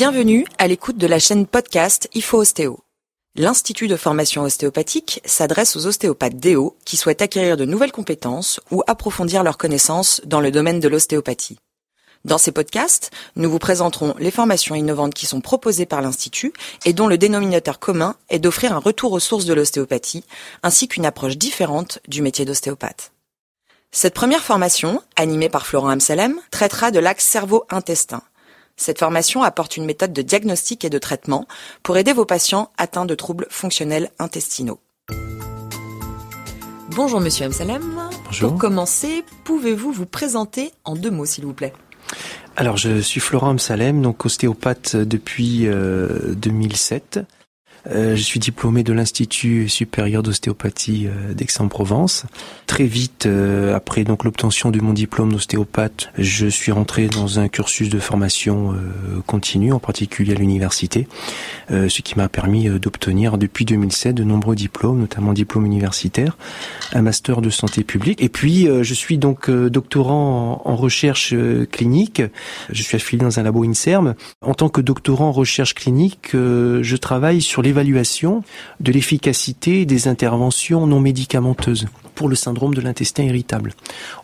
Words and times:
Bienvenue 0.00 0.46
à 0.56 0.66
l'écoute 0.66 0.96
de 0.96 1.06
la 1.06 1.18
chaîne 1.18 1.46
podcast 1.46 2.08
IFO 2.14 2.38
Ostéo. 2.38 2.78
L'Institut 3.36 3.86
de 3.86 3.96
formation 3.96 4.44
ostéopathique 4.44 5.20
s'adresse 5.26 5.76
aux 5.76 5.84
ostéopathes 5.84 6.38
DO 6.38 6.74
qui 6.86 6.96
souhaitent 6.96 7.20
acquérir 7.20 7.58
de 7.58 7.66
nouvelles 7.66 7.92
compétences 7.92 8.60
ou 8.70 8.82
approfondir 8.86 9.42
leurs 9.42 9.58
connaissances 9.58 10.22
dans 10.24 10.40
le 10.40 10.50
domaine 10.50 10.80
de 10.80 10.88
l'ostéopathie. 10.88 11.58
Dans 12.24 12.38
ces 12.38 12.50
podcasts, 12.50 13.10
nous 13.36 13.50
vous 13.50 13.58
présenterons 13.58 14.14
les 14.18 14.30
formations 14.30 14.74
innovantes 14.74 15.12
qui 15.12 15.26
sont 15.26 15.42
proposées 15.42 15.84
par 15.84 16.00
l'Institut 16.00 16.54
et 16.86 16.94
dont 16.94 17.06
le 17.06 17.18
dénominateur 17.18 17.78
commun 17.78 18.16
est 18.30 18.38
d'offrir 18.38 18.72
un 18.72 18.78
retour 18.78 19.12
aux 19.12 19.20
sources 19.20 19.44
de 19.44 19.52
l'ostéopathie 19.52 20.24
ainsi 20.62 20.88
qu'une 20.88 21.04
approche 21.04 21.36
différente 21.36 21.98
du 22.08 22.22
métier 22.22 22.46
d'ostéopathe. 22.46 23.12
Cette 23.92 24.14
première 24.14 24.44
formation, 24.44 25.02
animée 25.16 25.50
par 25.50 25.66
Florent 25.66 25.90
Amsalem, 25.90 26.40
traitera 26.50 26.90
de 26.90 27.00
l'axe 27.00 27.26
cerveau-intestin. 27.26 28.22
Cette 28.80 29.00
formation 29.00 29.42
apporte 29.42 29.76
une 29.76 29.84
méthode 29.84 30.14
de 30.14 30.22
diagnostic 30.22 30.86
et 30.86 30.88
de 30.88 30.96
traitement 30.96 31.46
pour 31.82 31.98
aider 31.98 32.14
vos 32.14 32.24
patients 32.24 32.70
atteints 32.78 33.04
de 33.04 33.14
troubles 33.14 33.46
fonctionnels 33.50 34.10
intestinaux. 34.18 34.80
Bonjour 36.88 37.20
Monsieur 37.20 37.44
Amsalem. 37.44 37.82
Bonjour. 38.24 38.48
Pour 38.48 38.58
commencer, 38.58 39.22
pouvez-vous 39.44 39.92
vous 39.92 40.06
présenter 40.06 40.72
en 40.84 40.96
deux 40.96 41.10
mots 41.10 41.26
s'il 41.26 41.44
vous 41.44 41.52
plaît? 41.52 41.74
Alors 42.56 42.78
je 42.78 43.02
suis 43.02 43.20
Florent 43.20 43.50
Amsalem, 43.50 44.00
donc 44.00 44.24
ostéopathe 44.24 44.96
depuis 44.96 45.66
euh, 45.66 46.34
2007. 46.36 47.20
Euh, 47.88 48.14
je 48.14 48.22
suis 48.22 48.40
diplômé 48.40 48.82
de 48.82 48.92
l'Institut 48.92 49.68
supérieur 49.68 50.22
d'ostéopathie 50.22 51.06
euh, 51.06 51.32
d'Aix-en-Provence. 51.32 52.26
Très 52.66 52.84
vite, 52.84 53.26
euh, 53.26 53.74
après 53.74 54.04
donc 54.04 54.24
l'obtention 54.24 54.70
de 54.70 54.80
mon 54.80 54.92
diplôme 54.92 55.32
d'ostéopathe, 55.32 56.10
je 56.18 56.46
suis 56.46 56.72
rentré 56.72 57.08
dans 57.08 57.38
un 57.38 57.48
cursus 57.48 57.88
de 57.88 57.98
formation 57.98 58.74
continue, 59.26 59.72
en 59.72 59.78
particulier 59.78 60.32
à 60.32 60.36
l'université, 60.36 61.08
ce 61.70 62.02
qui 62.02 62.16
m'a 62.16 62.28
permis 62.28 62.68
d'obtenir 62.68 63.38
depuis 63.38 63.64
2007 63.64 64.14
de 64.14 64.24
nombreux 64.24 64.54
diplômes, 64.54 65.00
notamment 65.00 65.32
diplôme 65.32 65.66
universitaire, 65.66 66.36
un 66.92 67.02
master 67.02 67.40
de 67.40 67.50
santé 67.50 67.84
publique. 67.84 68.22
Et 68.22 68.28
puis, 68.28 68.68
je 68.82 68.94
suis 68.94 69.18
donc 69.18 69.50
doctorant 69.50 70.62
en, 70.64 70.70
en 70.70 70.76
recherche 70.76 71.34
clinique. 71.70 72.22
Je 72.70 72.82
suis 72.82 72.96
affilié 72.96 73.24
dans 73.24 73.38
un 73.38 73.42
labo 73.42 73.64
INSERM. 73.64 74.14
En 74.42 74.54
tant 74.54 74.68
que 74.68 74.80
doctorant 74.80 75.28
en 75.28 75.32
recherche 75.32 75.74
clinique, 75.74 76.30
je 76.32 76.96
travaille 76.96 77.42
sur 77.42 77.62
les 77.62 77.69
l'évaluation 77.70 78.42
de 78.80 78.90
l'efficacité 78.90 79.86
des 79.86 80.08
interventions 80.08 80.88
non 80.88 80.98
médicamenteuses 80.98 81.86
pour 82.16 82.28
le 82.28 82.34
syndrome 82.34 82.74
de 82.74 82.80
l'intestin 82.80 83.22
irritable. 83.22 83.74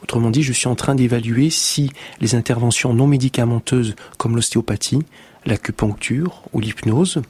Autrement 0.02 0.30
dit, 0.30 0.42
je 0.42 0.52
suis 0.52 0.66
en 0.66 0.74
train 0.74 0.96
d'évaluer 0.96 1.48
si 1.48 1.92
les 2.20 2.34
interventions 2.34 2.92
non 2.92 3.06
médicamenteuses 3.06 3.94
comme 4.18 4.34
l'ostéopathie, 4.34 4.98
l'acupuncture 5.44 6.42
ou 6.52 6.58
l'hypnose 6.58 7.22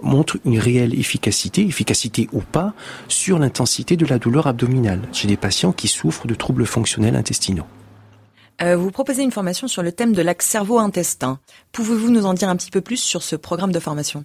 montrent 0.00 0.38
une 0.44 0.60
réelle 0.60 0.94
efficacité, 0.94 1.62
efficacité 1.62 2.28
ou 2.32 2.40
pas, 2.40 2.72
sur 3.08 3.40
l'intensité 3.40 3.96
de 3.96 4.06
la 4.06 4.20
douleur 4.20 4.46
abdominale 4.46 5.00
chez 5.12 5.26
des 5.26 5.36
patients 5.36 5.72
qui 5.72 5.88
souffrent 5.88 6.28
de 6.28 6.36
troubles 6.36 6.66
fonctionnels 6.66 7.16
intestinaux. 7.16 7.66
Euh, 8.62 8.76
vous 8.76 8.92
proposez 8.92 9.24
une 9.24 9.32
formation 9.32 9.66
sur 9.66 9.82
le 9.82 9.90
thème 9.90 10.12
de 10.12 10.22
l'axe 10.22 10.46
cerveau-intestin. 10.46 11.40
Pouvez-vous 11.72 12.10
nous 12.10 12.26
en 12.26 12.34
dire 12.34 12.48
un 12.48 12.54
petit 12.54 12.70
peu 12.70 12.80
plus 12.80 12.98
sur 12.98 13.24
ce 13.24 13.34
programme 13.34 13.72
de 13.72 13.80
formation? 13.80 14.24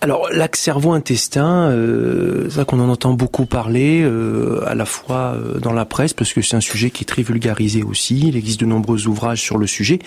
Alors 0.00 0.28
l'axe 0.30 0.60
cerveau-intestin, 0.60 1.70
euh, 1.70 2.44
c'est 2.50 2.56
ça 2.56 2.64
qu'on 2.64 2.80
en 2.80 2.88
entend 2.88 3.12
beaucoup 3.14 3.46
parler, 3.46 4.02
euh, 4.02 4.62
à 4.66 4.74
la 4.74 4.84
fois 4.84 5.34
euh, 5.34 5.58
dans 5.58 5.72
la 5.72 5.84
presse, 5.84 6.12
parce 6.12 6.32
que 6.32 6.42
c'est 6.42 6.56
un 6.56 6.60
sujet 6.60 6.90
qui 6.90 7.04
est 7.04 7.06
très 7.06 7.22
vulgarisé 7.22 7.82
aussi, 7.82 8.28
il 8.28 8.36
existe 8.36 8.60
de 8.60 8.66
nombreux 8.66 9.06
ouvrages 9.06 9.40
sur 9.40 9.56
le 9.56 9.66
sujet, 9.66 9.98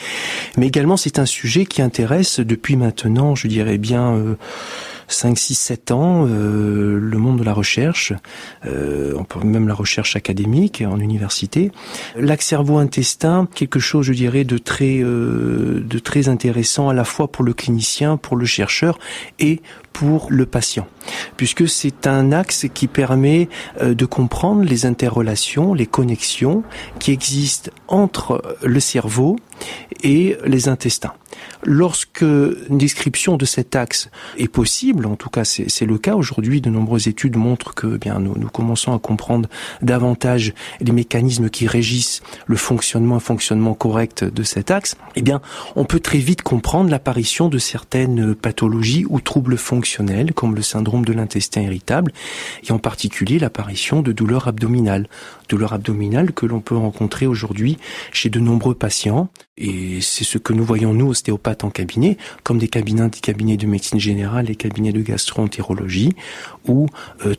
mais 0.58 0.68
également 0.68 0.98
c'est 0.98 1.20
un 1.20 1.26
sujet 1.26 1.66
qui 1.66 1.82
intéresse 1.82 2.40
depuis 2.40 2.76
maintenant, 2.76 3.36
je 3.36 3.48
dirais 3.48 3.78
bien... 3.78 4.38
5, 5.08 5.38
6, 5.38 5.56
7 5.56 5.92
ans, 5.92 6.26
euh, 6.28 7.00
le 7.00 7.18
monde 7.18 7.40
de 7.40 7.44
la 7.44 7.54
recherche, 7.54 8.14
euh, 8.66 9.14
même 9.44 9.68
la 9.68 9.74
recherche 9.74 10.16
académique 10.16 10.84
en 10.86 11.00
université. 11.00 11.72
L'axe 12.16 12.48
cerveau-intestin, 12.48 13.48
quelque 13.54 13.80
chose, 13.80 14.06
je 14.06 14.14
dirais, 14.14 14.44
de 14.44 14.58
très, 14.58 15.00
euh, 15.00 15.82
de 15.84 16.00
très 16.00 16.30
intéressant 16.30 16.90
à 16.90 16.94
la 16.94 17.04
fois 17.04 17.32
pour 17.32 17.46
le 17.46 17.54
clinicien, 17.54 18.18
pour 18.18 18.36
le 18.36 18.46
chercheur 18.46 19.00
et 19.40 19.62
pour 19.94 20.28
le 20.30 20.46
patient, 20.46 20.88
puisque 21.38 21.68
c'est 21.68 22.06
un 22.06 22.32
axe 22.32 22.68
qui 22.72 22.88
permet 22.88 23.50
euh, 23.82 23.96
de 23.96 24.06
comprendre 24.06 24.64
les 24.64 24.86
interrelations, 24.86 25.74
les 25.74 25.88
connexions 25.88 26.64
qui 27.00 27.12
existent 27.12 27.72
entre 27.88 28.58
le 28.62 28.80
cerveau 28.80 29.38
et 30.04 30.38
les 30.46 30.70
intestins. 30.70 31.14
Lorsque 31.64 32.22
une 32.22 32.78
description 32.78 33.38
de 33.38 33.46
cet 33.46 33.76
axe 33.76 34.10
est 34.38 34.48
possible, 34.48 35.08
en 35.08 35.16
tout 35.16 35.30
cas 35.30 35.44
c'est 35.44 35.86
le 35.86 35.98
cas 35.98 36.16
aujourd'hui, 36.16 36.62
de 36.62 36.70
nombreuses 36.70 37.08
études 37.08 37.36
montrent 37.36 37.74
que 37.74 37.96
eh 37.96 37.98
bien 37.98 38.20
nous, 38.20 38.36
nous 38.38 38.50
commençons 38.50 38.94
à 38.94 39.00
comprendre 39.00 39.50
davantage 39.82 40.54
les 40.80 40.92
mécanismes 40.92 41.50
qui 41.50 41.68
régissent 41.68 42.22
le 42.46 42.58
fonctionnement, 42.58 43.20
fonctionnement 43.20 43.74
correct 43.74 44.24
de 44.24 44.44
cet 44.44 44.70
axe, 44.70 44.96
eh 45.16 45.22
bien 45.22 45.42
on 45.76 45.86
peut 45.86 46.00
très 46.00 46.20
vite 46.20 46.44
comprendre 46.44 46.92
l'apparition 46.92 47.50
de 47.50 47.58
certaines 47.58 48.36
pathologies 48.36 49.06
ou 49.10 49.20
troubles 49.20 49.58
fonctionnels 49.58 49.87
comme 50.36 50.56
le 50.56 50.62
syndrome 50.62 51.06
de 51.06 51.14
l'intestin 51.14 51.62
irritable 51.62 52.12
et 52.68 52.72
en 52.72 52.80
particulier 52.80 53.40
l'apparition 53.40 54.02
de 54.02 54.12
douleurs 54.12 54.48
abdominales. 54.48 55.08
Douleurs 55.50 55.74
abdominales 55.74 56.34
que 56.34 56.46
l'on 56.46 56.60
peut 56.60 56.76
rencontrer 56.76 57.26
aujourd'hui 57.26 57.78
chez 58.12 58.30
de 58.30 58.40
nombreux 58.40 58.76
patients 58.76 59.30
et 59.58 60.02
c'est 60.02 60.24
ce 60.24 60.38
que 60.38 60.54
nous 60.54 60.64
voyons 60.64 60.94
nous 60.94 61.08
ostéopathes 61.08 61.64
en 61.64 61.72
cabinet, 61.72 62.18
comme 62.44 62.60
des 62.60 62.68
cabinets, 62.68 63.10
des 63.10 63.20
cabinets 63.20 63.58
de 63.58 63.66
médecine 63.66 64.00
générale, 64.00 64.46
des 64.46 64.56
cabinets 64.56 64.92
de 64.92 65.02
gastroentérologie, 65.02 66.14
où 66.68 66.88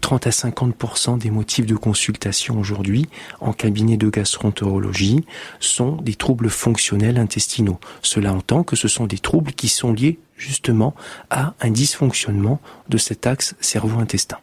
30 0.01 0.27
euh, 0.27 0.31
à 0.31 0.33
50% 0.33 1.19
des 1.19 1.31
motifs 1.31 1.67
de 1.67 1.77
consultation 1.77 2.59
aujourd'hui 2.59 3.07
en 3.41 3.53
cabinet 3.53 3.97
de 3.97 4.09
gastroentérologie 4.09 5.25
sont 5.61 5.93
des 6.03 6.15
troubles 6.17 6.51
fonctionnels 6.51 7.19
intestinaux. 7.19 7.79
Cela 8.03 8.35
entend 8.35 8.65
que 8.65 8.75
ce 8.75 8.89
sont 8.89 9.07
des 9.07 9.19
troubles 9.19 9.53
qui 9.53 9.69
sont 9.69 9.93
liés 9.93 10.19
justement 10.39 10.95
à 11.29 11.55
un 11.61 11.71
dysfonctionnement 11.71 12.61
de 12.89 12.97
cet 12.97 13.27
axe 13.27 13.55
cerveau-intestin. 13.61 14.39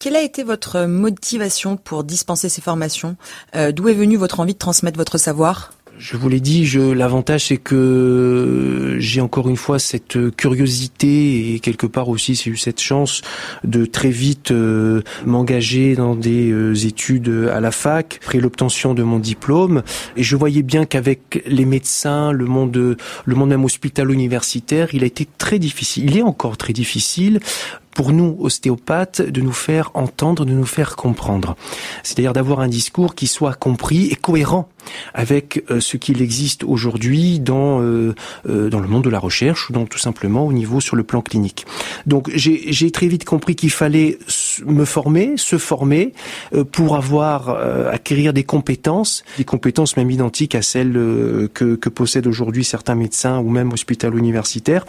Quelle 0.00 0.16
a 0.16 0.22
été 0.22 0.42
votre 0.42 0.82
motivation 0.86 1.76
pour 1.76 2.04
dispenser 2.04 2.48
ces 2.48 2.60
formations? 2.60 3.16
Euh, 3.54 3.72
D'où 3.72 3.88
est 3.88 3.94
venue 3.94 4.16
votre 4.16 4.40
envie 4.40 4.54
de 4.54 4.58
transmettre 4.58 4.98
votre 4.98 5.18
savoir? 5.18 5.72
Je 5.98 6.16
vous 6.16 6.28
l'ai 6.28 6.40
dit, 6.40 6.66
je, 6.66 6.80
l'avantage 6.80 7.46
c'est 7.46 7.56
que 7.56 8.96
j'ai 8.98 9.20
encore 9.20 9.48
une 9.48 9.56
fois 9.56 9.78
cette 9.78 10.34
curiosité 10.36 11.54
et 11.54 11.60
quelque 11.60 11.86
part 11.86 12.08
aussi 12.08 12.34
j'ai 12.34 12.50
eu 12.50 12.56
cette 12.56 12.80
chance 12.80 13.22
de 13.62 13.84
très 13.84 14.10
vite 14.10 14.50
euh, 14.50 15.02
m'engager 15.24 15.94
dans 15.94 16.14
des 16.14 16.50
euh, 16.50 16.74
études 16.74 17.48
à 17.52 17.60
la 17.60 17.70
fac 17.70 18.18
après 18.22 18.38
l'obtention 18.38 18.94
de 18.94 19.02
mon 19.02 19.18
diplôme. 19.18 19.82
Et 20.16 20.22
je 20.22 20.36
voyais 20.36 20.62
bien 20.62 20.84
qu'avec 20.84 21.42
les 21.46 21.64
médecins, 21.64 22.32
le 22.32 22.46
monde, 22.46 22.96
le 23.24 23.34
monde 23.34 23.48
même 23.50 23.64
hospitalo-universitaire, 23.64 24.88
il 24.92 25.02
a 25.02 25.06
été 25.06 25.26
très 25.38 25.58
difficile, 25.58 26.04
il 26.10 26.18
est 26.18 26.22
encore 26.22 26.56
très 26.56 26.72
difficile 26.72 27.40
pour 27.94 28.12
nous, 28.12 28.36
ostéopathes, 28.40 29.22
de 29.22 29.40
nous 29.40 29.52
faire 29.52 29.90
entendre, 29.94 30.44
de 30.44 30.52
nous 30.52 30.66
faire 30.66 30.96
comprendre. 30.96 31.56
C'est-à-dire 32.02 32.32
d'avoir 32.32 32.60
un 32.60 32.68
discours 32.68 33.14
qui 33.14 33.26
soit 33.26 33.54
compris 33.54 34.08
et 34.08 34.16
cohérent 34.16 34.68
avec 35.14 35.64
euh, 35.70 35.80
ce 35.80 35.96
qu'il 35.96 36.20
existe 36.20 36.64
aujourd'hui 36.64 37.40
dans 37.40 37.80
euh, 37.80 38.14
euh, 38.48 38.68
dans 38.68 38.80
le 38.80 38.88
monde 38.88 39.04
de 39.04 39.10
la 39.10 39.18
recherche 39.18 39.70
ou 39.70 39.72
donc 39.72 39.88
tout 39.88 39.98
simplement 39.98 40.46
au 40.46 40.52
niveau 40.52 40.80
sur 40.80 40.96
le 40.96 41.04
plan 41.04 41.22
clinique. 41.22 41.66
Donc 42.06 42.30
j'ai 42.34 42.90
très 42.90 43.06
vite 43.06 43.24
compris 43.24 43.54
qu'il 43.56 43.70
fallait 43.70 44.18
me 44.66 44.84
former, 44.84 45.36
se 45.36 45.58
former 45.58 46.12
pour 46.72 46.96
avoir 46.96 47.48
acquérir 47.90 48.32
des 48.32 48.44
compétences, 48.44 49.24
des 49.36 49.44
compétences 49.44 49.96
même 49.96 50.10
identiques 50.10 50.54
à 50.54 50.62
celles 50.62 50.92
que, 51.54 51.74
que 51.74 51.88
possèdent 51.88 52.26
aujourd'hui 52.26 52.64
certains 52.64 52.94
médecins 52.94 53.38
ou 53.38 53.50
même 53.50 53.72
hospitalo-universitaires, 53.72 54.84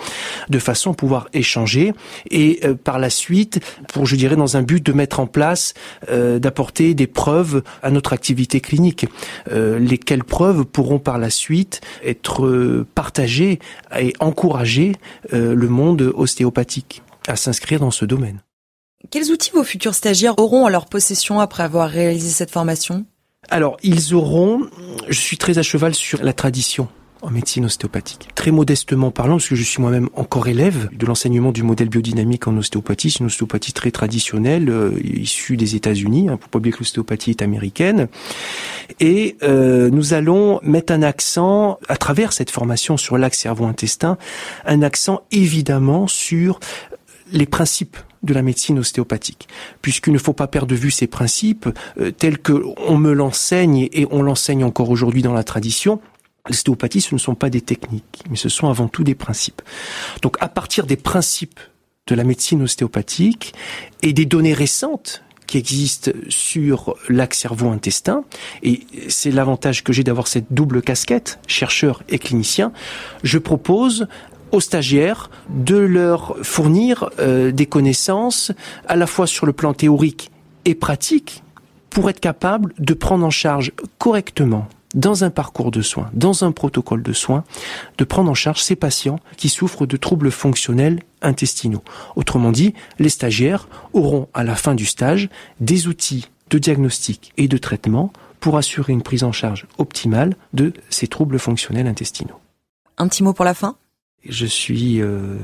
de 0.50 0.60
façon 0.60 0.92
à 0.92 0.96
pouvoir 0.96 1.28
échanger 1.34 1.94
et 2.30 2.62
par 2.84 3.00
la 3.00 3.10
suite 3.10 3.60
pour, 3.88 4.06
je 4.06 4.16
dirais, 4.16 4.36
dans 4.36 4.58
un 4.58 4.62
but 4.62 4.86
de 4.86 4.94
mettre 4.94 5.20
en 5.20 5.28
place, 5.28 5.74
euh, 6.10 6.40
d'apporter 6.40 6.94
des 6.94 7.08
preuves 7.08 7.64
à 7.82 7.92
notre 7.92 8.14
activité 8.14 8.60
clinique. 8.62 9.06
Euh, 9.52 9.80
lesquelles 9.80 10.24
preuves 10.24 10.66
pourront 10.66 11.00
par 11.00 11.18
la 11.18 11.30
suite 11.30 11.82
être 12.04 12.46
euh, 12.46 12.86
partagées 12.96 13.60
et 14.00 14.14
encourager 14.20 14.94
le 15.32 15.68
monde 15.68 16.14
ostéopathique 16.16 17.02
à 17.28 17.36
s'inscrire 17.36 17.80
dans 17.80 17.92
ce 17.92 18.06
domaine. 18.06 18.45
Quels 19.12 19.32
outils 19.32 19.52
vos 19.54 19.64
futurs 19.64 19.96
stagiaires 19.96 20.36
auront 20.38 20.66
en 20.66 20.70
leur 20.70 20.86
possession 20.86 21.40
après 21.40 21.64
avoir 21.64 21.90
réalisé 21.90 22.30
cette 22.30 22.52
formation? 22.52 23.06
Alors, 23.50 23.78
ils 23.84 24.14
auront, 24.16 24.68
je 25.08 25.20
suis 25.20 25.38
très 25.38 25.58
à 25.58 25.64
cheval 25.64 25.94
sur 25.94 26.24
la 26.24 26.34
tradition 26.34 26.88
en 27.22 27.32
médecine 27.32 27.66
ostéopathique. 27.66 28.30
Très 28.36 28.52
modestement 28.52 29.10
parlant, 29.10 29.36
parce 29.36 29.50
que 29.50 29.56
je 29.56 29.64
suis 29.64 29.82
moi-même 29.82 30.10
encore 30.14 30.48
élève 30.48 30.90
de 30.96 31.06
l'enseignement 31.08 31.52
du 31.52 31.64
modèle 31.64 31.90
biodynamique 31.90 32.48
en 32.48 32.56
ostéopathie, 32.56 33.10
c'est 33.10 33.20
une 33.20 33.26
ostéopathie 33.28 33.74
très 33.74 33.90
traditionnelle, 33.90 34.70
euh, 34.70 34.92
issue 35.04 35.58
des 35.58 35.76
États-Unis, 35.76 36.30
hein, 36.30 36.38
pour 36.38 36.50
pas 36.50 36.60
oublier 36.60 36.74
que 36.74 36.80
l'ostéopathie 36.80 37.32
est 37.32 37.42
américaine. 37.42 38.10
Et 39.00 39.38
euh, 39.42 39.90
nous 39.90 40.14
allons 40.14 40.60
mettre 40.62 40.94
un 40.94 41.02
accent, 41.02 41.80
à 41.88 41.98
travers 41.98 42.32
cette 42.32 42.52
formation 42.52 42.96
sur 42.96 43.18
l'axe 43.18 43.40
cerveau-intestin, 43.40 44.18
un 44.66 44.84
accent 44.84 45.24
évidemment 45.32 46.08
sur 46.08 46.60
les 47.32 47.48
principes 47.48 47.98
de 48.26 48.34
la 48.34 48.42
médecine 48.42 48.80
ostéopathique, 48.80 49.48
puisqu'il 49.82 50.14
ne 50.14 50.18
faut 50.18 50.34
pas 50.34 50.48
perdre 50.48 50.68
de 50.68 50.76
vue 50.76 50.92
ces 50.92 51.08
principes 51.08 51.70
euh, 52.00 52.12
tels 52.12 52.40
que 52.40 52.64
on 52.88 52.98
me 52.98 53.14
l'enseigne 53.14 53.88
et 53.92 54.08
on 54.12 54.22
l'enseigne 54.22 54.64
encore 54.64 54.90
aujourd'hui 54.90 55.22
dans 55.22 55.34
la 55.34 55.44
tradition. 55.44 56.02
L'ostéopathie, 56.48 57.02
ce 57.02 57.16
ne 57.16 57.20
sont 57.20 57.36
pas 57.36 57.50
des 57.50 57.62
techniques, 57.62 58.24
mais 58.30 58.36
ce 58.36 58.50
sont 58.50 58.70
avant 58.70 58.88
tout 58.88 59.04
des 59.04 59.16
principes. 59.16 59.62
Donc, 60.22 60.38
à 60.42 60.48
partir 60.48 60.86
des 60.86 60.96
principes 60.96 61.60
de 62.08 62.14
la 62.16 62.24
médecine 62.24 62.62
ostéopathique 62.62 63.54
et 64.04 64.14
des 64.14 64.26
données 64.26 64.54
récentes 64.54 65.24
qui 65.48 65.58
existent 65.58 66.12
sur 66.30 66.96
l'axe 67.10 67.40
cerveau-intestin, 67.40 68.24
et 68.64 68.82
c'est 69.10 69.32
l'avantage 69.32 69.84
que 69.84 69.94
j'ai 69.94 70.04
d'avoir 70.04 70.28
cette 70.28 70.52
double 70.52 70.82
casquette, 70.82 71.40
chercheur 71.48 72.04
et 72.10 72.20
clinicien, 72.20 72.72
je 73.24 73.38
propose 73.38 74.08
aux 74.52 74.60
stagiaires 74.60 75.30
de 75.50 75.78
leur 75.78 76.36
fournir 76.44 77.10
euh, 77.20 77.52
des 77.52 77.66
connaissances 77.66 78.52
à 78.88 78.96
la 78.96 79.08
fois 79.08 79.28
sur 79.28 79.46
le 79.46 79.54
plan 79.54 79.74
théorique 79.74 80.32
et 80.66 80.76
pratique 80.76 81.44
pour 81.90 82.10
être 82.10 82.20
capable 82.20 82.74
de 82.78 82.94
prendre 82.94 83.26
en 83.26 83.30
charge 83.30 83.72
correctement 83.98 84.68
dans 84.96 85.24
un 85.24 85.30
parcours 85.30 85.72
de 85.72 85.82
soins, 85.82 86.10
dans 86.14 86.44
un 86.44 86.52
protocole 86.52 87.04
de 87.04 87.14
soins, 87.14 87.44
de 87.98 88.04
prendre 88.04 88.32
en 88.32 88.34
charge 88.34 88.62
ces 88.62 88.76
patients 88.76 89.20
qui 89.38 89.50
souffrent 89.50 89.86
de 89.86 89.98
troubles 89.98 90.32
fonctionnels 90.32 91.02
intestinaux. 91.22 91.84
Autrement 92.16 92.52
dit, 92.52 92.74
les 92.98 93.10
stagiaires 93.10 93.68
auront 93.94 94.30
à 94.34 94.44
la 94.44 94.56
fin 94.56 94.74
du 94.74 94.86
stage 94.86 95.30
des 95.60 95.88
outils 95.88 96.30
de 96.50 96.58
diagnostic 96.58 97.34
et 97.38 97.48
de 97.48 97.58
traitement 97.58 98.12
pour 98.40 98.58
assurer 98.58 98.94
une 98.94 99.02
prise 99.02 99.24
en 99.24 99.32
charge 99.32 99.68
optimale 99.78 100.36
de 100.54 100.74
ces 100.90 101.08
troubles 101.08 101.40
fonctionnels 101.40 101.88
intestinaux. 101.88 102.40
Un 102.98 103.08
petit 103.08 103.24
mot 103.24 103.34
pour 103.34 103.46
la 103.46 103.54
fin? 103.54 103.76
Je 104.28 104.46
suis 104.46 105.02
euh, 105.02 105.36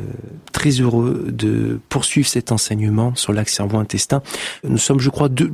très 0.51 0.69
heureux 0.71 1.27
de 1.31 1.79
poursuivre 1.89 2.27
cet 2.27 2.51
enseignement 2.51 3.13
sur 3.15 3.33
l'axe 3.33 3.53
cerveau-intestin. 3.53 4.21
Nous 4.63 4.77
sommes, 4.77 4.99
je 4.99 5.09
crois, 5.09 5.29
deux, 5.29 5.51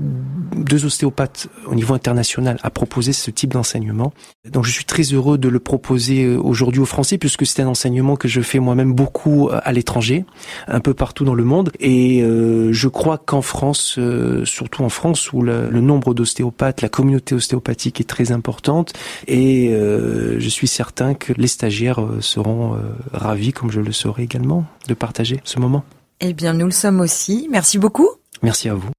deux, 0.56 0.85
ostéopathes 0.85 1.47
au 1.65 1.75
niveau 1.75 1.94
international 1.94 2.57
à 2.63 2.69
proposer 2.69 3.13
ce 3.13 3.31
type 3.31 3.53
d'enseignement. 3.53 4.13
Donc 4.50 4.65
je 4.65 4.71
suis 4.71 4.85
très 4.85 5.03
heureux 5.03 5.38
de 5.38 5.50
le 5.50 5.59
proposer 5.59 6.25
euh, 6.25 6.39
aujourd'hui 6.39 6.81
aux 6.81 6.85
Français 6.85 7.18
puisque 7.18 7.45
c'est 7.45 7.62
un 7.62 7.68
enseignement 7.68 8.15
que 8.15 8.27
je 8.27 8.41
fais 8.41 8.59
moi-même 8.59 8.94
beaucoup 8.94 9.50
euh, 9.50 9.59
à 9.63 9.74
l'étranger, 9.74 10.25
un 10.68 10.79
peu 10.79 10.94
partout 10.94 11.25
dans 11.25 11.35
le 11.35 11.44
monde. 11.44 11.71
Et 11.79 12.24
je 12.71 12.88
crois 12.88 13.18
qu'en 13.18 13.41
France, 13.41 14.00
surtout 14.44 14.83
en 14.83 14.89
France 14.89 15.31
où 15.33 15.41
le, 15.41 15.69
le 15.69 15.81
nombre 15.81 16.13
d'ostéopathes, 16.13 16.81
la 16.81 16.89
communauté 16.89 17.35
ostéopathique 17.35 18.01
est 18.01 18.06
très 18.06 18.31
importante, 18.31 18.94
et 19.27 19.69
je 19.69 20.50
suis 20.50 20.68
certain 20.68 21.13
que 21.13 21.33
les 21.33 21.47
stagiaires 21.47 22.00
seront 22.19 22.77
ravi, 23.18 23.54
comme 23.54 23.72
je 23.72 23.81
le 23.81 23.92
serai 23.92 24.24
également, 24.24 24.66
de 24.88 24.94
partager 24.94 25.42
ce 25.44 25.60
moment. 25.60 25.84
Eh 26.19 26.34
bien, 26.34 26.54
nous 26.54 26.66
le 26.66 26.72
sommes 26.72 27.00
aussi. 27.00 27.48
Merci 27.52 27.78
beaucoup. 27.78 28.10
Merci 28.42 28.69
à 28.69 28.74
vous. 28.74 28.90